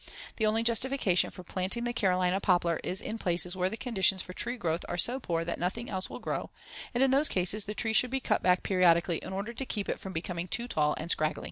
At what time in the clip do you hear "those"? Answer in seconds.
7.11-7.29